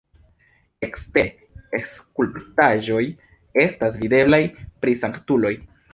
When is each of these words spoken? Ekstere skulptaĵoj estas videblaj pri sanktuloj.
Ekstere 0.87 1.81
skulptaĵoj 1.89 3.03
estas 3.67 4.01
videblaj 4.07 4.41
pri 4.67 5.01
sanktuloj. 5.05 5.55